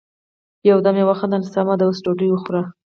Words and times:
يو 0.69 0.77
دم 0.85 0.95
يې 0.99 1.05
وخندل: 1.09 1.41
سمه 1.53 1.75
ده، 1.79 1.83
اوس 1.85 1.97
ډوډی 2.03 2.27
وخورئ! 2.31 2.63